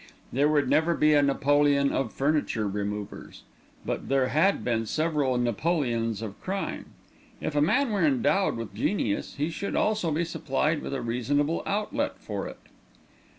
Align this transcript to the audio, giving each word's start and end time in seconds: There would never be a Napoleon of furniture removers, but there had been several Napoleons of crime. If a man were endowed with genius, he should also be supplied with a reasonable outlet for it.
There 0.33 0.49
would 0.49 0.67
never 0.67 0.95
be 0.95 1.13
a 1.13 1.21
Napoleon 1.21 1.91
of 1.91 2.11
furniture 2.11 2.67
removers, 2.67 3.43
but 3.85 4.09
there 4.09 4.29
had 4.29 4.63
been 4.63 4.87
several 4.87 5.37
Napoleons 5.37 6.23
of 6.23 6.41
crime. 6.41 6.85
If 7.39 7.55
a 7.55 7.61
man 7.61 7.91
were 7.91 8.03
endowed 8.03 8.57
with 8.57 8.73
genius, 8.73 9.35
he 9.35 9.51
should 9.51 9.75
also 9.75 10.09
be 10.09 10.25
supplied 10.25 10.81
with 10.81 10.95
a 10.95 11.03
reasonable 11.03 11.61
outlet 11.67 12.17
for 12.17 12.47
it. 12.47 12.57